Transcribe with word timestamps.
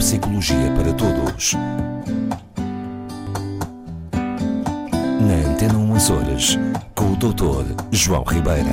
Psicologia 0.00 0.56
para 0.74 0.94
Todos. 0.94 1.52
Na 5.20 5.52
Antena 5.52 5.76
1 5.76 5.94
Açores, 5.94 6.58
com 6.94 7.12
o 7.12 7.16
Dr. 7.16 7.76
João 7.92 8.24
Ribeira. 8.24 8.70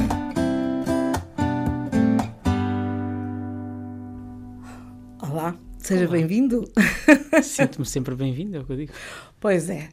Olá, 5.21 5.53
seja 5.79 6.07
bem-vindo. 6.07 6.63
Sinto-me 7.43 7.85
sempre 7.85 8.15
bem-vindo, 8.15 8.55
é 8.55 8.61
o 8.61 8.63
que 8.63 8.71
eu 8.71 8.77
digo. 8.77 8.93
Pois 9.37 9.69
é. 9.69 9.89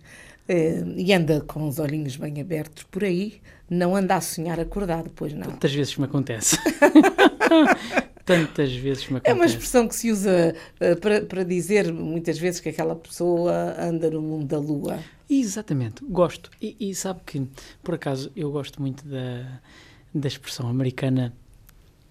Eh, 0.48 0.84
e 0.96 1.12
anda 1.12 1.40
com 1.40 1.66
os 1.66 1.80
olhinhos 1.80 2.16
bem 2.16 2.40
abertos 2.40 2.84
por 2.84 3.02
aí, 3.02 3.40
não 3.68 3.96
anda 3.96 4.14
a 4.14 4.20
sonhar 4.20 4.60
acordado, 4.60 5.10
pois 5.12 5.34
não. 5.34 5.48
Tantas 5.48 5.74
vezes 5.74 5.96
me 5.96 6.04
acontece. 6.04 6.56
Tantas 8.24 8.72
vezes 8.74 9.08
me 9.08 9.20
É 9.22 9.32
uma 9.32 9.44
acontece. 9.44 9.54
expressão 9.54 9.86
que 9.88 9.94
se 9.94 10.10
usa 10.10 10.54
eh, 10.80 10.94
para, 10.96 11.24
para 11.26 11.44
dizer 11.44 11.92
muitas 11.92 12.38
vezes 12.38 12.60
que 12.60 12.68
aquela 12.70 12.96
pessoa 12.96 13.74
anda 13.78 14.10
no 14.10 14.22
mundo 14.22 14.46
da 14.46 14.58
lua. 14.58 15.06
Exatamente, 15.28 16.04
gosto. 16.04 16.50
E, 16.60 16.76
e 16.78 16.94
sabe 16.94 17.20
que, 17.26 17.46
por 17.82 17.94
acaso, 17.94 18.30
eu 18.36 18.50
gosto 18.50 18.80
muito 18.80 19.06
da, 19.06 19.60
da 20.14 20.28
expressão 20.28 20.68
americana 20.68 21.34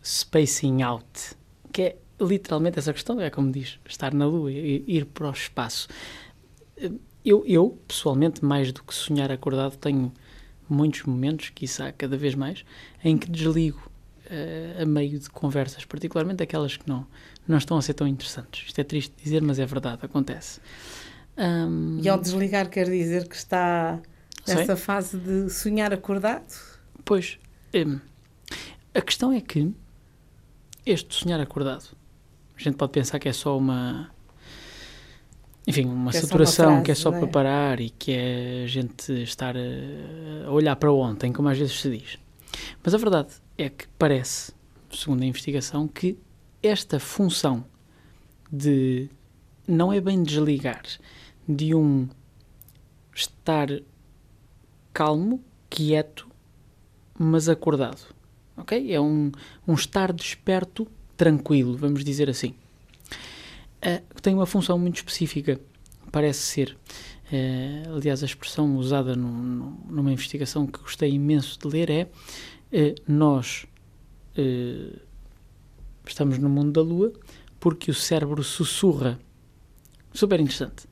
spacing 0.04 0.82
out, 0.84 1.36
que 1.72 1.82
é 1.82 1.98
literalmente 2.20 2.80
essa 2.80 2.94
questão, 2.94 3.20
é 3.20 3.30
como 3.30 3.52
diz, 3.52 3.80
estar 3.88 4.14
na 4.14 4.26
lua, 4.26 4.52
ir 4.52 5.06
para 5.06 5.28
o 5.30 5.32
espaço. 5.32 5.88
Eu, 7.24 7.44
eu, 7.48 7.80
pessoalmente, 7.88 8.44
mais 8.44 8.72
do 8.72 8.84
que 8.84 8.94
sonhar 8.94 9.32
acordado, 9.32 9.78
tenho 9.78 10.12
muitos 10.70 11.04
momentos, 11.04 11.50
quiçá 11.50 11.92
cada 11.92 12.18
vez 12.18 12.36
mais, 12.36 12.66
em 13.04 13.18
que 13.18 13.30
desligo 13.30 13.80
eh, 13.80 13.93
a 14.82 14.86
meio 14.86 15.20
de 15.20 15.30
conversas, 15.30 15.86
particularmente 15.86 16.44
aquelas 16.44 16.78
que 16.78 16.88
não, 16.88 17.06
não 17.48 17.58
estão 17.58 17.78
a 17.78 17.82
ser 17.82 17.94
tão 17.94 18.08
interessantes. 18.08 18.68
Isto 18.68 18.80
é 18.82 18.84
triste 18.84 19.14
dizer, 19.22 19.42
mas 19.42 19.60
é 19.60 19.66
verdade, 19.66 20.00
acontece. 20.04 20.60
Ahm, 21.38 22.00
E 22.02 22.10
ao 22.10 22.20
desligar 22.20 22.70
quer 22.70 22.90
dizer 22.90 23.28
que 23.28 23.36
está 23.36 24.00
nessa 24.48 24.76
fase 24.76 25.18
de 25.18 25.50
sonhar 25.50 25.94
acordado? 25.94 26.54
Pois, 27.06 27.40
hum, 27.74 28.00
a 28.94 29.02
questão 29.02 29.32
é 29.32 29.42
que 29.42 29.74
este 30.86 31.16
sonhar 31.16 31.40
acordado, 31.40 31.96
a 32.56 32.62
gente 32.62 32.76
pode 32.76 32.92
pensar 32.92 33.20
que 33.20 33.30
é 33.30 33.34
só 33.34 33.58
uma. 33.58 34.12
Enfim, 35.66 35.86
uma 35.86 36.12
Que 36.12 36.18
é 36.18 36.22
saturação 36.22 36.66
frase, 36.72 36.84
que 36.84 36.92
é 36.92 36.96
só 36.96 37.14
é? 37.14 37.20
para 37.20 37.28
parar 37.28 37.80
e 37.80 37.90
que 37.90 38.12
é 38.12 38.64
a 38.66 38.68
gente 38.68 39.12
estar 39.24 39.56
a, 39.56 40.48
a 40.48 40.52
olhar 40.52 40.76
para 40.76 40.92
ontem, 40.92 41.32
como 41.32 41.48
às 41.48 41.58
vezes 41.58 41.80
se 41.80 41.90
diz. 41.90 42.20
Mas 42.84 42.94
a 42.94 42.98
verdade 42.98 43.30
é 43.58 43.70
que 43.70 43.88
parece, 44.00 44.54
segundo 44.92 45.24
a 45.24 45.26
investigação, 45.26 45.88
que 45.88 46.18
esta 46.62 47.00
função 47.00 47.66
de 48.52 49.10
não 49.68 49.92
é 49.92 50.00
bem 50.02 50.22
desligar, 50.24 50.84
de 51.48 51.74
um 51.76 52.08
estar 53.16 53.68
calmo, 54.94 55.44
quieto, 55.70 56.28
mas 57.18 57.48
acordado. 57.50 58.14
Ok? 58.58 58.92
É 58.94 59.00
um, 59.00 59.32
um 59.68 59.74
estar 59.74 60.12
desperto, 60.14 60.88
tranquilo, 61.18 61.76
vamos 61.78 62.04
dizer 62.04 62.30
assim. 62.30 62.54
Que 64.16 64.22
tem 64.22 64.34
uma 64.34 64.46
função 64.46 64.80
muito 64.80 64.98
específica, 64.98 65.60
parece 66.12 66.40
ser. 66.40 66.78
Eh, 67.32 67.84
aliás, 67.94 68.22
a 68.24 68.26
expressão 68.26 68.78
usada 68.78 69.16
num- 69.16 69.28
num- 69.32 69.78
numa 69.90 70.12
investigação 70.12 70.66
que 70.68 70.80
gostei 70.80 71.12
imenso 71.12 71.60
de 71.60 71.68
ler 71.68 71.90
é: 71.90 72.10
nós 73.08 73.66
eh, 74.38 74.98
estamos 76.08 76.38
no 76.38 76.50
mundo 76.50 76.72
da 76.72 76.82
lua 76.82 77.14
porque 77.60 77.92
o 77.92 77.94
cérebro 77.94 78.44
sussurra. 78.44 79.20
Super 80.14 80.40
interessante. 80.40 80.86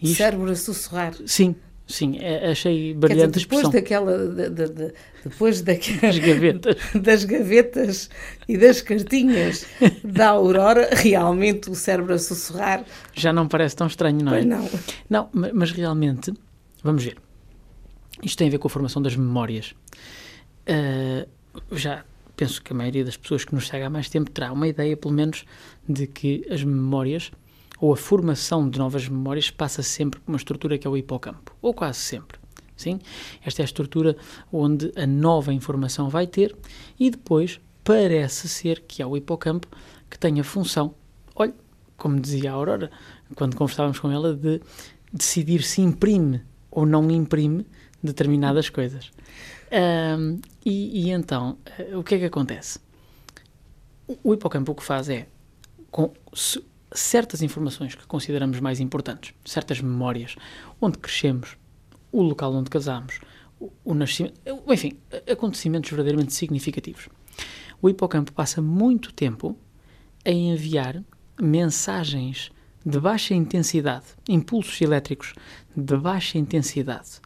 E 0.00 0.06
isto- 0.06 0.16
Cérebro 0.18 0.50
a 0.50 0.56
sussurrar. 0.56 1.14
Sim, 1.26 1.54
sim, 1.86 2.18
é- 2.18 2.50
achei 2.50 2.88
dizer, 2.94 2.94
brilhante 2.98 3.38
a 3.38 3.42
depois 3.42 3.68
daquela, 3.68 4.28
de- 4.28 4.50
de- 4.50 4.68
de- 4.68 4.92
depois 5.24 5.56
As 5.56 5.62
daquelas 5.62 6.18
gavetas. 6.18 6.76
das 7.02 7.24
gavetas 7.24 8.10
e 8.48 8.56
das 8.58 8.80
cartinhas 8.80 9.66
da 10.04 10.28
Aurora, 10.30 10.90
realmente 10.92 11.70
o 11.70 11.74
cérebro 11.74 12.14
a 12.14 12.18
sussurrar, 12.18 12.84
Já 13.14 13.32
não 13.32 13.46
parece 13.48 13.76
tão 13.76 13.86
estranho, 13.86 14.22
não 14.24 14.32
é? 14.34 14.44
pois 14.44 14.46
não. 14.46 14.68
Não, 15.08 15.28
ma- 15.32 15.50
mas 15.52 15.70
realmente, 15.72 16.32
vamos 16.82 17.02
ver. 17.04 17.16
Isto 18.22 18.38
tem 18.38 18.48
a 18.48 18.50
ver 18.50 18.58
com 18.58 18.68
a 18.68 18.70
formação 18.70 19.00
das 19.02 19.16
memórias. 19.16 19.74
Ah, 20.70 21.26
já 21.72 22.04
penso 22.36 22.62
que 22.62 22.72
a 22.72 22.76
maioria 22.76 23.04
das 23.04 23.16
pessoas 23.16 23.44
que 23.44 23.54
nos 23.54 23.66
segue 23.66 23.84
há 23.84 23.90
mais 23.90 24.08
tempo 24.08 24.30
terá 24.30 24.52
uma 24.52 24.68
ideia, 24.68 24.96
pelo 24.96 25.12
menos, 25.12 25.44
de 25.88 26.06
que 26.06 26.46
as 26.48 26.62
memórias 26.62 27.32
ou 27.80 27.92
a 27.92 27.96
formação 27.96 28.68
de 28.68 28.78
novas 28.78 29.08
memórias 29.08 29.50
passa 29.50 29.82
sempre 29.82 30.20
por 30.20 30.30
uma 30.30 30.36
estrutura 30.36 30.78
que 30.78 30.86
é 30.86 30.90
o 30.90 30.96
hipocampo, 30.96 31.56
ou 31.60 31.74
quase 31.74 31.98
sempre. 31.98 32.38
Sim? 32.76 32.98
Esta 33.44 33.60
é 33.60 33.64
a 33.64 33.66
estrutura 33.66 34.16
onde 34.50 34.92
a 34.96 35.06
nova 35.06 35.52
informação 35.52 36.08
vai 36.08 36.26
ter 36.26 36.56
e 36.98 37.10
depois 37.10 37.60
parece 37.84 38.48
ser 38.48 38.84
que 38.86 39.02
é 39.02 39.06
o 39.06 39.16
hipocampo 39.16 39.66
que 40.08 40.18
tem 40.18 40.40
a 40.40 40.44
função, 40.44 40.94
olha, 41.34 41.54
como 41.96 42.18
dizia 42.18 42.52
a 42.52 42.54
Aurora, 42.54 42.90
quando 43.34 43.56
conversávamos 43.56 43.98
com 43.98 44.10
ela, 44.10 44.34
de 44.34 44.62
decidir 45.12 45.62
se 45.62 45.82
imprime 45.82 46.42
ou 46.70 46.86
não 46.86 47.10
imprime 47.10 47.66
determinadas 48.02 48.68
coisas. 48.68 49.10
Ahm, 49.70 50.40
e, 50.64 51.06
e 51.06 51.10
então, 51.10 51.58
eh, 51.78 51.96
o 51.96 52.02
que 52.02 52.14
é 52.14 52.18
que 52.18 52.24
acontece? 52.24 52.80
O, 54.24 54.34
hipocampo 54.34 54.72
o 54.72 54.74
que 54.74 54.82
faz 54.82 55.08
é, 55.08 55.28
com 55.90 56.12
certas 56.92 57.42
informações 57.42 57.94
que 57.94 58.06
consideramos 58.06 58.58
mais 58.58 58.80
importantes, 58.80 59.32
certas 59.44 59.80
memórias, 59.80 60.34
onde 60.80 60.98
crescemos, 60.98 61.56
o 62.10 62.22
local 62.22 62.52
onde 62.52 62.68
casamos, 62.68 63.20
o, 63.60 63.70
o 63.84 63.94
nascimento, 63.94 64.40
eh, 64.44 64.56
enfim, 64.68 64.98
acontecimentos 65.30 65.90
verdadeiramente 65.90 66.34
significativos. 66.34 67.08
O 67.80 67.88
hipocampo 67.88 68.32
passa 68.32 68.60
muito 68.60 69.12
tempo 69.12 69.56
a 70.24 70.30
enviar 70.30 71.02
mensagens 71.40 72.50
de 72.84 72.98
baixa 72.98 73.34
intensidade, 73.34 74.06
impulsos 74.28 74.80
elétricos 74.80 75.34
de 75.76 75.96
baixa 75.96 76.38
intensidade 76.38 77.20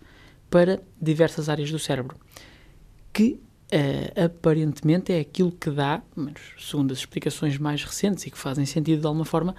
para 0.51 0.83
diversas 1.01 1.49
áreas 1.49 1.71
do 1.71 1.79
cérebro, 1.79 2.17
que 3.13 3.41
eh, 3.71 4.13
aparentemente 4.25 5.13
é 5.13 5.21
aquilo 5.21 5.51
que 5.51 5.71
dá, 5.71 6.03
segundo 6.59 6.93
as 6.93 6.99
explicações 6.99 7.59
mais 7.59 7.83
recentes 7.83 8.27
e 8.27 8.31
que 8.31 8.39
fazem 8.39 8.65
sentido 8.67 9.01
de 9.01 9.07
alguma 9.07 9.25
forma, 9.25 9.55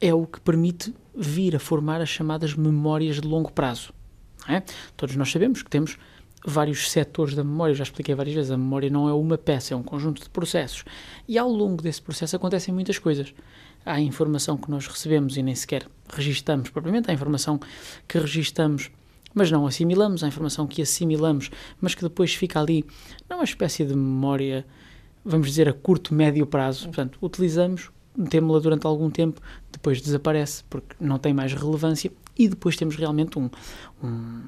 é 0.00 0.12
o 0.14 0.26
que 0.26 0.40
permite 0.40 0.94
vir 1.14 1.56
a 1.56 1.58
formar 1.58 2.00
as 2.00 2.08
chamadas 2.08 2.54
memórias 2.54 3.20
de 3.20 3.26
longo 3.26 3.50
prazo. 3.50 3.92
é? 4.48 4.62
Todos 4.96 5.16
nós 5.16 5.30
sabemos 5.30 5.62
que 5.62 5.70
temos 5.70 5.96
vários 6.46 6.90
setores 6.92 7.34
da 7.34 7.42
memória, 7.42 7.74
já 7.74 7.82
expliquei 7.82 8.14
várias 8.14 8.36
vezes, 8.36 8.50
a 8.52 8.56
memória 8.56 8.88
não 8.88 9.08
é 9.08 9.12
uma 9.12 9.36
peça, 9.36 9.74
é 9.74 9.76
um 9.76 9.82
conjunto 9.82 10.22
de 10.22 10.30
processos. 10.30 10.84
E 11.26 11.36
ao 11.36 11.50
longo 11.50 11.82
desse 11.82 12.00
processo 12.00 12.36
acontecem 12.36 12.72
muitas 12.72 12.98
coisas. 12.98 13.34
Há 13.84 14.00
informação 14.00 14.56
que 14.56 14.70
nós 14.70 14.86
recebemos 14.86 15.36
e 15.36 15.42
nem 15.42 15.54
sequer 15.54 15.86
registamos 16.08 16.70
propriamente, 16.70 17.10
há 17.10 17.14
informação 17.14 17.58
que 18.06 18.18
registamos, 18.18 18.90
mas 19.36 19.50
não 19.50 19.66
assimilamos, 19.66 20.24
a 20.24 20.28
informação 20.28 20.66
que 20.66 20.80
assimilamos, 20.80 21.50
mas 21.78 21.94
que 21.94 22.02
depois 22.02 22.34
fica 22.34 22.58
ali 22.58 22.86
numa 23.28 23.44
espécie 23.44 23.84
de 23.84 23.94
memória, 23.94 24.64
vamos 25.22 25.48
dizer, 25.48 25.68
a 25.68 25.74
curto, 25.74 26.14
médio 26.14 26.46
prazo. 26.46 26.86
Portanto, 26.86 27.18
utilizamos, 27.20 27.90
metemos-la 28.16 28.58
durante 28.60 28.86
algum 28.86 29.10
tempo, 29.10 29.38
depois 29.70 30.00
desaparece 30.00 30.64
porque 30.70 30.96
não 30.98 31.18
tem 31.18 31.34
mais 31.34 31.52
relevância 31.52 32.10
e 32.38 32.48
depois 32.48 32.76
temos 32.78 32.96
realmente 32.96 33.38
um, 33.38 33.50
um, 34.02 34.42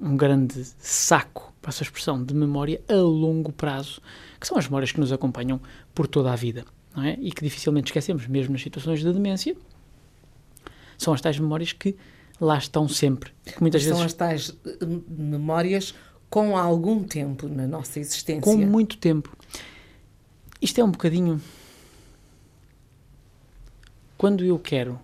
um 0.00 0.16
grande 0.16 0.64
saco, 0.76 1.54
passa 1.62 1.84
a 1.84 1.86
expressão, 1.86 2.20
de 2.20 2.34
memória 2.34 2.82
a 2.88 2.96
longo 2.96 3.52
prazo, 3.52 4.02
que 4.40 4.48
são 4.48 4.58
as 4.58 4.64
memórias 4.66 4.90
que 4.90 4.98
nos 4.98 5.12
acompanham 5.12 5.60
por 5.94 6.08
toda 6.08 6.32
a 6.32 6.36
vida, 6.36 6.64
não 6.96 7.04
é? 7.04 7.16
E 7.20 7.30
que 7.30 7.44
dificilmente 7.44 7.92
esquecemos, 7.92 8.26
mesmo 8.26 8.54
nas 8.54 8.62
situações 8.62 9.04
de 9.04 9.12
demência, 9.12 9.56
são 10.98 11.14
as 11.14 11.20
tais 11.20 11.38
memórias 11.38 11.72
que 11.72 11.96
lá 12.42 12.58
estão 12.58 12.88
sempre. 12.88 13.30
Muitas 13.60 13.84
São 13.84 13.92
vezes 13.92 14.06
as 14.06 14.12
tais 14.14 14.56
eh, 14.66 14.78
memórias 15.08 15.94
com 16.28 16.56
algum 16.56 17.04
tempo 17.04 17.48
na 17.48 17.68
nossa 17.68 18.00
existência. 18.00 18.42
com 18.42 18.56
muito 18.56 18.98
tempo. 18.98 19.34
Isto 20.60 20.80
é 20.80 20.84
um 20.84 20.90
bocadinho. 20.90 21.40
Quando 24.18 24.44
eu 24.44 24.58
quero 24.58 24.98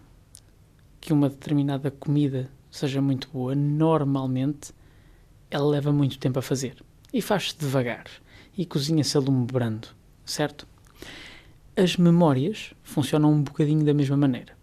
que 1.01 1.13
uma 1.13 1.29
determinada 1.29 1.91
comida 1.93 2.51
seja 2.71 3.01
muito 3.01 3.29
boa, 3.33 3.55
normalmente 3.55 4.73
ela 5.49 5.67
leva 5.67 5.93
muito 5.93 6.19
tempo 6.19 6.41
a 6.41 6.43
fazer. 6.43 6.77
E 7.13 7.23
faz-se 7.23 7.57
devagar. 7.57 8.07
E 8.57 8.67
cozinha-se 8.67 9.17
a 9.17 9.21
lume 9.21 9.47
brando, 9.47 9.89
certo? 10.25 10.67
As 11.77 11.97
memórias 11.97 12.75
funcionam 12.83 13.33
um 13.33 13.43
bocadinho 13.43 13.85
da 13.85 13.95
mesma 13.95 14.17
maneira. 14.17 14.58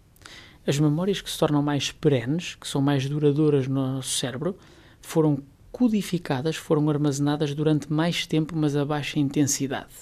As 0.66 0.78
memórias 0.78 1.20
que 1.20 1.30
se 1.30 1.38
tornam 1.38 1.62
mais 1.62 1.92
perenes, 1.92 2.56
que 2.56 2.66
são 2.66 2.82
mais 2.82 3.08
duradouras 3.08 3.68
no 3.68 3.74
nosso 3.74 4.18
cérebro, 4.18 4.58
foram 5.00 5.42
codificadas, 5.70 6.56
foram 6.56 6.88
armazenadas 6.90 7.54
durante 7.54 7.92
mais 7.92 8.26
tempo, 8.26 8.56
mas 8.56 8.74
a 8.74 8.84
baixa 8.84 9.18
intensidade. 9.18 9.92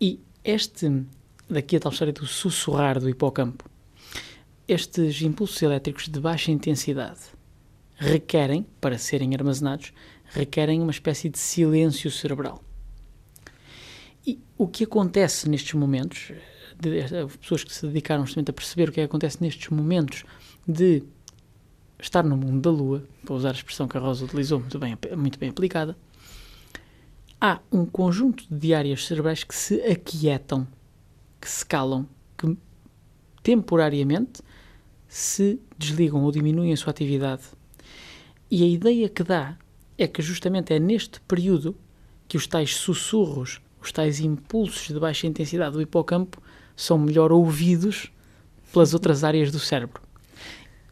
E 0.00 0.20
este, 0.42 1.04
daqui 1.50 1.76
a 1.76 1.80
tal 1.80 1.92
história 1.92 2.12
do 2.12 2.26
sussurrar 2.26 2.98
do 2.98 3.08
hipocampo, 3.08 3.68
estes 4.66 5.20
impulsos 5.20 5.60
elétricos 5.60 6.08
de 6.08 6.18
baixa 6.18 6.50
intensidade 6.50 7.20
requerem, 7.96 8.66
para 8.80 8.98
serem 8.98 9.34
armazenados, 9.34 9.92
requerem 10.24 10.80
uma 10.80 10.90
espécie 10.90 11.28
de 11.28 11.38
silêncio 11.38 12.10
cerebral. 12.10 12.62
E 14.26 14.40
o 14.56 14.66
que 14.66 14.84
acontece 14.84 15.48
nestes 15.48 15.74
momentos, 15.74 16.32
de, 16.78 17.02
pessoas 17.38 17.64
que 17.64 17.74
se 17.74 17.86
dedicaram 17.86 18.24
justamente 18.24 18.50
a 18.50 18.52
perceber 18.52 18.88
o 18.88 18.92
que, 18.92 19.00
é 19.00 19.04
que 19.04 19.08
acontece 19.08 19.38
nestes 19.40 19.68
momentos 19.68 20.24
de 20.66 21.02
estar 21.98 22.22
no 22.22 22.36
mundo 22.36 22.60
da 22.60 22.70
Lua, 22.70 23.04
para 23.24 23.34
usar 23.34 23.50
a 23.50 23.52
expressão 23.52 23.88
que 23.88 23.96
a 23.96 24.00
Rosa 24.00 24.24
utilizou, 24.24 24.60
muito 24.60 24.78
bem, 24.78 24.96
muito 25.16 25.38
bem 25.38 25.50
aplicada, 25.50 25.96
há 27.40 27.60
um 27.70 27.84
conjunto 27.84 28.44
de 28.50 28.74
áreas 28.74 29.06
cerebrais 29.06 29.44
que 29.44 29.54
se 29.54 29.80
aquietam, 29.82 30.66
que 31.40 31.48
se 31.48 31.64
calam, 31.64 32.08
que 32.36 32.56
temporariamente 33.42 34.42
se 35.08 35.60
desligam 35.78 36.24
ou 36.24 36.32
diminuem 36.32 36.72
a 36.72 36.76
sua 36.76 36.90
atividade. 36.90 37.42
E 38.50 38.62
a 38.62 38.66
ideia 38.66 39.08
que 39.08 39.22
dá 39.22 39.56
é 39.96 40.06
que 40.06 40.22
justamente 40.22 40.72
é 40.72 40.78
neste 40.78 41.20
período 41.20 41.76
que 42.26 42.36
os 42.36 42.46
tais 42.46 42.74
sussurros, 42.74 43.60
os 43.80 43.92
tais 43.92 44.20
impulsos 44.20 44.88
de 44.88 44.98
baixa 44.98 45.26
intensidade 45.26 45.74
do 45.74 45.82
hipocampo 45.82 46.42
são 46.76 46.98
melhor 46.98 47.32
ouvidos 47.32 48.10
pelas 48.72 48.94
outras 48.94 49.22
áreas 49.24 49.50
do 49.50 49.58
cérebro. 49.58 50.02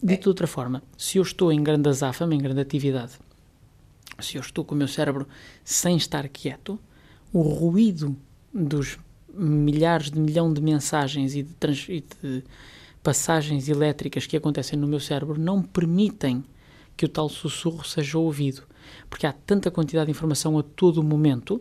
Dito 0.02 0.22
de 0.22 0.28
outra 0.28 0.46
forma, 0.46 0.82
se 0.96 1.18
eu 1.18 1.22
estou 1.22 1.52
em 1.52 1.62
grande 1.62 1.88
azáfama, 1.88 2.34
em 2.34 2.38
grande 2.38 2.60
atividade, 2.60 3.12
se 4.20 4.36
eu 4.36 4.40
estou 4.40 4.64
com 4.64 4.74
o 4.74 4.78
meu 4.78 4.88
cérebro 4.88 5.26
sem 5.64 5.96
estar 5.96 6.28
quieto, 6.28 6.78
o 7.32 7.42
ruído 7.42 8.16
dos 8.52 8.98
milhares 9.32 10.10
de 10.10 10.20
milhão 10.20 10.52
de 10.52 10.60
mensagens 10.60 11.34
e 11.34 11.42
de, 11.42 11.54
trans, 11.54 11.86
e 11.88 12.04
de 12.22 12.44
passagens 13.02 13.68
elétricas 13.68 14.26
que 14.26 14.36
acontecem 14.36 14.78
no 14.78 14.86
meu 14.86 15.00
cérebro 15.00 15.40
não 15.40 15.62
permitem 15.62 16.44
que 16.96 17.06
o 17.06 17.08
tal 17.08 17.28
sussurro 17.28 17.84
seja 17.84 18.18
ouvido, 18.18 18.62
porque 19.08 19.26
há 19.26 19.32
tanta 19.32 19.70
quantidade 19.70 20.06
de 20.06 20.10
informação 20.10 20.58
a 20.58 20.62
todo 20.62 21.02
momento 21.02 21.60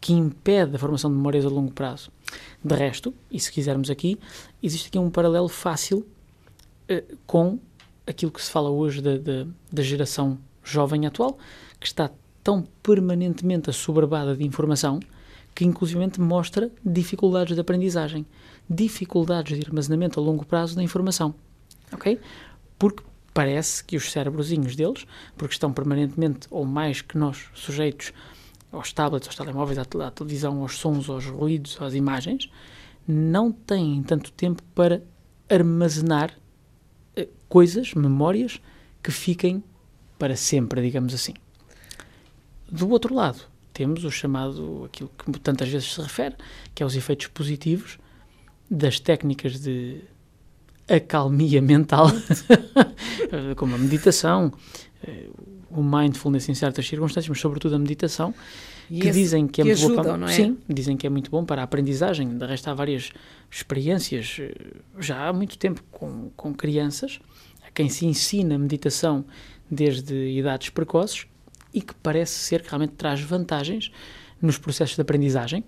que 0.00 0.12
impede 0.12 0.76
a 0.76 0.78
formação 0.78 1.10
de 1.10 1.16
memórias 1.16 1.44
a 1.44 1.48
longo 1.48 1.72
prazo. 1.72 2.10
De 2.62 2.74
resto, 2.74 3.14
e 3.30 3.38
se 3.40 3.50
quisermos 3.50 3.90
aqui, 3.90 4.18
existe 4.62 4.88
aqui 4.88 4.98
um 4.98 5.10
paralelo 5.10 5.48
fácil 5.48 6.06
uh, 6.90 7.16
com 7.26 7.58
aquilo 8.06 8.30
que 8.30 8.42
se 8.42 8.50
fala 8.50 8.70
hoje 8.70 9.02
da 9.02 9.82
geração 9.82 10.38
jovem 10.62 11.06
atual, 11.06 11.38
que 11.80 11.86
está 11.86 12.10
tão 12.42 12.64
permanentemente 12.82 13.70
assoberbada 13.70 14.36
de 14.36 14.44
informação 14.44 15.00
que 15.56 15.64
inclusivamente 15.64 16.20
mostra 16.20 16.70
dificuldades 16.84 17.54
de 17.54 17.60
aprendizagem, 17.60 18.26
dificuldades 18.68 19.58
de 19.58 19.64
armazenamento 19.66 20.20
a 20.20 20.22
longo 20.22 20.44
prazo 20.44 20.76
da 20.76 20.82
informação. 20.82 21.34
Ok? 21.90 22.20
Porque 22.78 23.02
parece 23.32 23.82
que 23.82 23.96
os 23.96 24.12
cérebrozinhos 24.12 24.76
deles, 24.76 25.06
porque 25.36 25.54
estão 25.54 25.72
permanentemente, 25.72 26.46
ou 26.50 26.66
mais 26.66 27.00
que 27.00 27.16
nós, 27.16 27.48
sujeitos 27.54 28.12
aos 28.76 28.92
tablets, 28.92 29.28
aos 29.28 29.36
telemóveis, 29.36 29.78
à, 29.78 29.82
à 29.82 30.10
televisão, 30.10 30.60
aos 30.60 30.78
sons, 30.78 31.08
aos 31.08 31.26
ruídos, 31.26 31.76
às 31.80 31.94
imagens, 31.94 32.50
não 33.06 33.52
têm 33.52 34.02
tanto 34.02 34.32
tempo 34.32 34.62
para 34.74 35.02
armazenar 35.48 36.36
eh, 37.14 37.28
coisas, 37.48 37.94
memórias, 37.94 38.60
que 39.02 39.10
fiquem 39.10 39.62
para 40.18 40.36
sempre, 40.36 40.82
digamos 40.82 41.14
assim. 41.14 41.34
Do 42.70 42.88
outro 42.90 43.14
lado, 43.14 43.40
temos 43.72 44.04
o 44.04 44.10
chamado, 44.10 44.84
aquilo 44.86 45.10
que 45.10 45.38
tantas 45.38 45.68
vezes 45.68 45.94
se 45.94 46.00
refere, 46.00 46.34
que 46.74 46.82
é 46.82 46.86
os 46.86 46.96
efeitos 46.96 47.28
positivos 47.28 47.98
das 48.68 48.98
técnicas 48.98 49.60
de 49.60 50.02
acalmia 50.88 51.62
mental, 51.62 52.08
como 53.56 53.74
a 53.74 53.78
meditação, 53.78 54.52
eh, 55.02 55.28
o 55.80 55.84
mindfulness 55.84 56.48
em 56.48 56.54
certas 56.54 56.86
circunstâncias, 56.86 57.28
mas 57.28 57.40
sobretudo 57.40 57.74
a 57.76 57.78
meditação, 57.78 58.34
e 58.90 59.00
que 59.00 59.10
dizem 59.10 59.46
que 59.46 59.60
é 59.60 59.64
que 59.64 59.70
muito 59.70 59.84
ajudam, 59.86 60.04
bom 60.12 60.16
não 60.18 60.28
é? 60.28 60.32
Sim, 60.32 60.58
dizem 60.68 60.96
que 60.96 61.06
é 61.06 61.10
muito 61.10 61.30
bom 61.30 61.44
para 61.44 61.60
a 61.60 61.64
aprendizagem. 61.64 62.36
De 62.36 62.46
resto, 62.46 62.68
há 62.68 62.74
várias 62.74 63.12
experiências 63.50 64.36
eh, 64.40 64.54
já 64.98 65.28
há 65.28 65.32
muito 65.32 65.58
tempo 65.58 65.82
com, 65.90 66.30
com 66.36 66.54
crianças 66.54 67.18
a 67.66 67.70
quem 67.70 67.88
se 67.88 68.06
ensina 68.06 68.56
meditação 68.58 69.24
desde 69.70 70.14
idades 70.14 70.70
precoces 70.70 71.26
e 71.74 71.80
que 71.80 71.94
parece 71.94 72.34
ser 72.34 72.62
que 72.62 72.68
realmente 72.68 72.94
traz 72.94 73.20
vantagens 73.20 73.90
nos 74.40 74.58
processos 74.58 74.94
de 74.94 75.02
aprendizagem, 75.02 75.64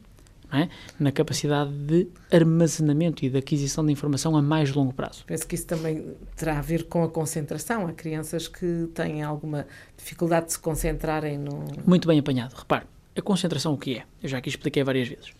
é? 0.53 0.69
na 0.99 1.12
capacidade 1.12 1.71
de 1.71 2.09
armazenamento 2.33 3.25
e 3.25 3.29
de 3.29 3.37
aquisição 3.37 3.85
de 3.85 3.93
informação 3.93 4.37
a 4.37 4.43
mais 4.43 4.73
longo 4.73 4.95
prazo. 4.95 5.25
Penso 5.27 5.47
que 5.47 5.55
isso 5.55 5.67
também 5.67 6.17
terá 6.37 6.59
a 6.59 6.62
ver 6.62 6.85
com 6.85 7.05
a 7.05 7.09
concentração. 7.09 7.87
Há 7.87 7.93
crianças 7.93 8.49
que 8.49 8.89
têm 8.95 9.23
alguma 9.23 9.67
dificuldade 9.97 10.47
de 10.47 10.53
se 10.53 10.59
concentrarem 10.59 11.39
no. 11.39 11.65
Muito 11.87 12.09
bem 12.09 12.19
apanhado. 12.19 12.55
Repare, 12.55 12.87
a 13.17 13.21
concentração 13.21 13.75
o 13.75 13.79
que 13.79 13.99
é? 13.99 14.05
Eu 14.23 14.29
já 14.29 14.39
aqui 14.39 14.49
expliquei 14.49 14.83
várias 14.83 15.09
vezes. 15.09 15.33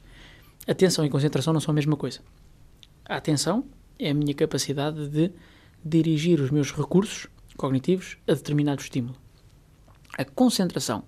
Atenção 0.67 1.05
e 1.07 1.11
concentração 1.11 1.53
não 1.53 1.61
são 1.61 1.73
a 1.73 1.75
mesma 1.75 1.97
coisa. 1.97 2.21
A 3.05 3.17
atenção 3.17 3.65
é 3.99 4.11
a 4.11 4.15
minha 4.15 4.35
capacidade 4.35 5.09
de 5.09 5.33
dirigir 5.83 6.41
os 6.41 6.51
meus 6.51 6.73
recursos 6.73 7.27
cognitivos 7.57 8.19
a 8.29 8.35
determinado 8.35 8.83
estímulo. 8.83 9.17
A 10.17 10.25
concentração 10.25 11.05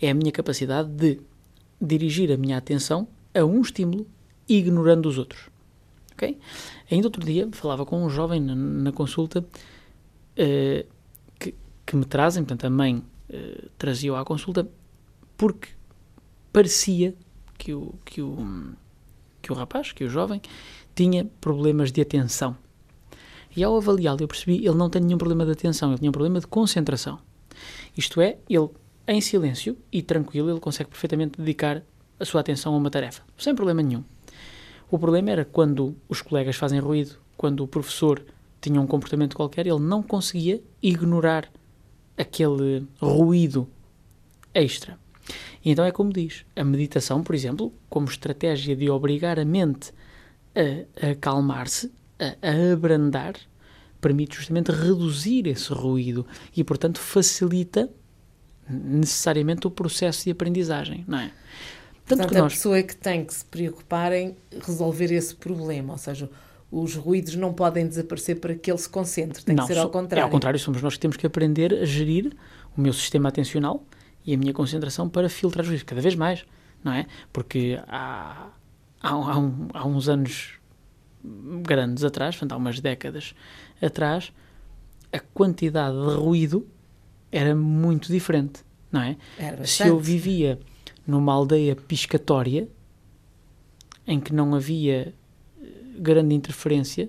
é 0.00 0.10
a 0.10 0.14
minha 0.14 0.32
capacidade 0.32 0.90
de 0.90 1.20
dirigir 1.80 2.30
a 2.30 2.36
minha 2.36 2.58
atenção 2.58 3.08
a 3.34 3.44
um 3.44 3.60
estímulo 3.60 4.06
ignorando 4.48 5.06
os 5.08 5.18
outros. 5.18 5.48
Ok? 6.12 6.38
Ainda 6.90 7.06
outro 7.06 7.24
dia 7.24 7.48
falava 7.52 7.86
com 7.86 8.04
um 8.04 8.10
jovem 8.10 8.40
na, 8.40 8.54
na 8.54 8.92
consulta 8.92 9.40
uh, 9.40 10.88
que, 11.38 11.54
que, 11.86 11.96
me 11.96 12.04
trazem, 12.04 12.44
portanto 12.44 12.64
a 12.66 12.70
mãe 12.70 12.96
uh, 12.96 13.70
trazia-o 13.78 14.16
à 14.16 14.24
consulta 14.24 14.68
porque 15.36 15.68
parecia 16.52 17.14
que 17.56 17.72
o, 17.72 17.94
que, 18.04 18.20
o, 18.20 18.74
que 19.40 19.52
o 19.52 19.54
rapaz, 19.54 19.92
que 19.92 20.04
o 20.04 20.08
jovem, 20.08 20.40
tinha 20.94 21.24
problemas 21.40 21.92
de 21.92 22.00
atenção. 22.00 22.56
E 23.56 23.64
ao 23.64 23.76
avaliá-lo 23.76 24.22
eu 24.22 24.28
percebi 24.28 24.56
ele 24.56 24.76
não 24.76 24.90
tem 24.90 25.02
nenhum 25.02 25.18
problema 25.18 25.44
de 25.44 25.52
atenção, 25.52 25.90
ele 25.90 25.98
tinha 25.98 26.10
um 26.10 26.12
problema 26.12 26.40
de 26.40 26.46
concentração. 26.46 27.18
Isto 27.96 28.20
é, 28.20 28.38
ele, 28.48 28.68
em 29.06 29.20
silêncio 29.20 29.76
e 29.92 30.02
tranquilo, 30.02 30.50
ele 30.50 30.60
consegue 30.60 30.90
perfeitamente 30.90 31.38
dedicar 31.38 31.82
a 32.20 32.24
sua 32.24 32.42
atenção 32.42 32.74
a 32.74 32.76
uma 32.76 32.90
tarefa, 32.90 33.22
sem 33.36 33.54
problema 33.54 33.82
nenhum. 33.82 34.04
O 34.90 34.98
problema 34.98 35.30
era 35.30 35.44
quando 35.44 35.96
os 36.08 36.20
colegas 36.20 36.56
fazem 36.56 36.78
ruído, 36.78 37.16
quando 37.36 37.64
o 37.64 37.68
professor 37.68 38.22
tinha 38.60 38.80
um 38.80 38.86
comportamento 38.86 39.34
qualquer, 39.34 39.66
ele 39.66 39.78
não 39.80 40.02
conseguia 40.02 40.62
ignorar 40.82 41.50
aquele 42.16 42.86
ruído 43.00 43.66
extra. 44.52 44.98
E 45.64 45.70
então 45.70 45.84
é 45.84 45.90
como 45.90 46.12
diz, 46.12 46.44
a 46.54 46.64
meditação, 46.64 47.22
por 47.22 47.34
exemplo, 47.34 47.72
como 47.88 48.08
estratégia 48.08 48.76
de 48.76 48.90
obrigar 48.90 49.38
a 49.38 49.44
mente 49.44 49.92
a, 50.54 51.10
acalmar-se, 51.10 51.90
a, 52.18 52.36
a 52.46 52.72
abrandar, 52.72 53.34
permite 54.00 54.36
justamente 54.36 54.70
reduzir 54.70 55.46
esse 55.46 55.72
ruído 55.72 56.26
e, 56.56 56.64
portanto, 56.64 56.98
facilita 56.98 57.88
necessariamente 58.68 59.66
o 59.66 59.70
processo 59.70 60.24
de 60.24 60.30
aprendizagem, 60.30 61.04
não 61.06 61.18
é? 61.18 61.32
Tanto 62.10 62.22
Portanto, 62.22 62.42
nós... 62.42 62.52
a 62.52 62.56
pessoa 62.56 62.78
é 62.78 62.82
que 62.82 62.96
tem 62.96 63.24
que 63.24 63.32
se 63.32 63.44
preocupar 63.44 64.12
em 64.12 64.36
resolver 64.66 65.12
esse 65.12 65.32
problema, 65.32 65.92
ou 65.92 65.98
seja, 65.98 66.28
os 66.72 66.96
ruídos 66.96 67.36
não 67.36 67.52
podem 67.52 67.86
desaparecer 67.86 68.40
para 68.40 68.52
que 68.54 68.68
ele 68.68 68.78
se 68.78 68.88
concentre, 68.88 69.44
tem 69.44 69.54
não, 69.54 69.64
que 69.64 69.72
ser 69.72 69.78
ao 69.78 69.88
contrário. 69.90 70.22
É 70.22 70.24
ao 70.24 70.30
contrário, 70.30 70.58
somos 70.58 70.82
nós 70.82 70.94
que 70.94 71.00
temos 71.00 71.16
que 71.16 71.24
aprender 71.24 71.72
a 71.72 71.84
gerir 71.84 72.32
o 72.76 72.80
meu 72.80 72.92
sistema 72.92 73.28
atencional 73.28 73.84
e 74.26 74.34
a 74.34 74.36
minha 74.36 74.52
concentração 74.52 75.08
para 75.08 75.28
filtrar 75.28 75.62
os 75.62 75.68
ruídos, 75.68 75.84
cada 75.84 76.00
vez 76.00 76.16
mais, 76.16 76.44
não 76.82 76.92
é? 76.92 77.06
Porque 77.32 77.80
há, 77.86 78.48
há, 79.00 79.08
há, 79.08 79.38
um, 79.38 79.68
há 79.72 79.86
uns 79.86 80.08
anos 80.08 80.54
grandes 81.62 82.02
atrás, 82.02 82.34
portanto, 82.34 82.52
há 82.52 82.56
umas 82.56 82.80
décadas 82.80 83.36
atrás, 83.80 84.32
a 85.12 85.20
quantidade 85.20 85.94
de 85.94 86.14
ruído 86.16 86.66
era 87.30 87.54
muito 87.54 88.10
diferente, 88.10 88.64
não 88.90 89.00
é? 89.00 89.16
Se 89.64 89.86
eu 89.86 90.00
vivia 90.00 90.58
numa 91.06 91.32
aldeia 91.32 91.74
piscatória 91.74 92.68
em 94.06 94.20
que 94.20 94.32
não 94.32 94.54
havia 94.54 95.14
eh, 95.60 95.66
grande 95.98 96.34
interferência, 96.34 97.08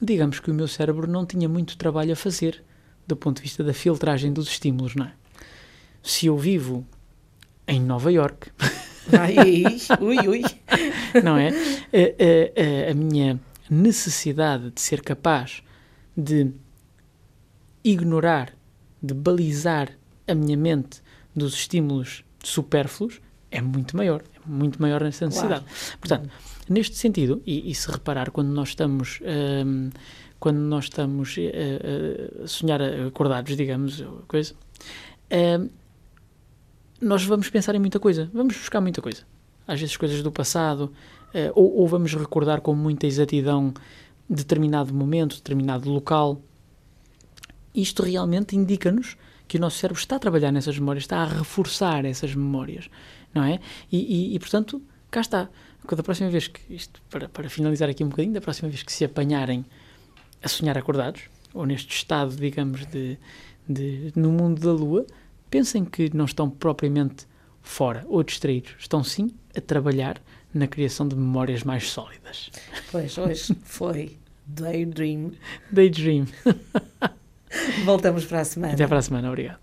digamos 0.00 0.40
que 0.40 0.50
o 0.50 0.54
meu 0.54 0.68
cérebro 0.68 1.06
não 1.06 1.26
tinha 1.26 1.48
muito 1.48 1.76
trabalho 1.76 2.12
a 2.12 2.16
fazer 2.16 2.62
do 3.06 3.16
ponto 3.16 3.36
de 3.36 3.42
vista 3.42 3.64
da 3.64 3.74
filtragem 3.74 4.32
dos 4.32 4.48
estímulos, 4.48 4.94
não 4.94 5.06
é? 5.06 5.12
Se 6.02 6.26
eu 6.26 6.38
vivo 6.38 6.86
em 7.66 7.80
Nova 7.80 8.10
York, 8.10 8.50
Ai, 9.18 9.64
ui, 10.00 10.28
ui. 10.28 10.42
não 11.22 11.36
é? 11.36 11.48
A, 11.48 12.88
a, 12.88 12.90
a 12.90 12.94
minha 12.94 13.40
necessidade 13.68 14.70
de 14.70 14.80
ser 14.80 15.02
capaz 15.02 15.62
de 16.16 16.52
ignorar, 17.82 18.52
de 19.02 19.14
balizar 19.14 19.90
a 20.26 20.34
minha 20.34 20.56
mente 20.56 21.02
dos 21.34 21.54
estímulos 21.54 22.24
supérfluos 22.42 23.20
é 23.50 23.60
muito 23.60 23.96
maior, 23.96 24.22
é 24.34 24.48
muito 24.48 24.80
maior 24.80 25.02
nessa 25.02 25.26
necessidade. 25.26 25.64
Claro. 25.64 25.98
Portanto, 25.98 26.30
neste 26.68 26.96
sentido, 26.96 27.42
e, 27.44 27.70
e, 27.70 27.74
se 27.74 27.90
reparar, 27.90 28.30
quando 28.30 28.48
nós 28.48 28.68
estamos, 28.68 29.20
um, 29.66 29.90
quando 30.38 30.58
nós 30.58 30.84
estamos 30.84 31.36
uh, 31.36 32.44
a 32.44 32.46
sonhar 32.46 32.80
acordados, 32.80 33.56
digamos, 33.56 34.04
coisa, 34.28 34.54
um, 35.32 35.68
nós 37.00 37.24
vamos 37.24 37.48
pensar 37.50 37.74
em 37.74 37.78
muita 37.78 37.98
coisa, 37.98 38.30
vamos 38.32 38.56
buscar 38.56 38.80
muita 38.80 39.02
coisa. 39.02 39.22
Às 39.66 39.80
vezes 39.80 39.96
coisas 39.96 40.22
do 40.22 40.30
passado, 40.30 40.92
uh, 41.34 41.52
ou, 41.54 41.80
ou 41.80 41.88
vamos 41.88 42.14
recordar 42.14 42.60
com 42.60 42.74
muita 42.74 43.06
exatidão 43.06 43.74
determinado 44.28 44.94
momento, 44.94 45.36
determinado 45.36 45.90
local. 45.90 46.40
Isto 47.74 48.04
realmente 48.04 48.54
indica-nos 48.54 49.16
que 49.50 49.56
o 49.56 49.60
nosso 49.60 49.78
cérebro 49.78 50.00
está 50.00 50.14
a 50.14 50.18
trabalhar 50.20 50.52
nessas 50.52 50.78
memórias, 50.78 51.02
está 51.02 51.22
a 51.22 51.26
reforçar 51.26 52.04
essas 52.04 52.36
memórias, 52.36 52.88
não 53.34 53.42
é? 53.42 53.58
E, 53.90 53.98
e, 54.30 54.36
e 54.36 54.38
portanto, 54.38 54.80
cá 55.10 55.20
está. 55.20 55.48
Da 55.90 56.02
próxima 56.04 56.30
vez 56.30 56.46
que, 56.46 56.60
isto 56.72 57.02
para, 57.10 57.28
para 57.28 57.50
finalizar 57.50 57.88
aqui 57.88 58.04
um 58.04 58.08
bocadinho, 58.08 58.32
da 58.32 58.40
próxima 58.40 58.68
vez 58.68 58.84
que 58.84 58.92
se 58.92 59.04
apanharem 59.04 59.64
a 60.40 60.46
sonhar 60.46 60.78
acordados, 60.78 61.22
ou 61.52 61.66
neste 61.66 61.92
estado, 61.92 62.36
digamos, 62.36 62.86
de, 62.86 63.18
de 63.68 64.12
no 64.14 64.30
mundo 64.30 64.60
da 64.60 64.72
lua, 64.72 65.04
pensem 65.50 65.84
que 65.84 66.16
não 66.16 66.26
estão 66.26 66.48
propriamente 66.48 67.26
fora 67.60 68.06
ou 68.08 68.22
distraídos, 68.22 68.76
estão 68.78 69.02
sim 69.02 69.32
a 69.56 69.60
trabalhar 69.60 70.22
na 70.54 70.68
criação 70.68 71.08
de 71.08 71.16
memórias 71.16 71.64
mais 71.64 71.90
sólidas. 71.90 72.52
Pois, 72.92 73.18
hoje 73.18 73.56
foi 73.64 74.16
Daydream. 74.46 75.32
Daydream. 75.72 76.28
Voltamos 77.84 78.24
para 78.24 78.40
a 78.40 78.44
semana. 78.44 78.74
Até 78.74 78.86
para 78.86 78.98
a 78.98 79.02
semana, 79.02 79.28
obrigado. 79.28 79.58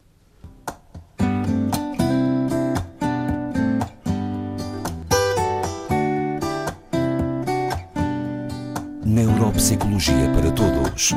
Neuropsicologia 9.06 10.30
para 10.36 10.52
Todos. 10.52 11.14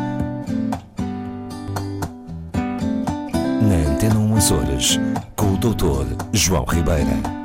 Na 3.60 3.90
Antena 3.92 4.18
1 4.18 4.36
Açores, 4.36 4.98
com 5.36 5.52
o 5.52 5.56
Dr. 5.58 6.16
João 6.32 6.64
Ribeira. 6.64 7.39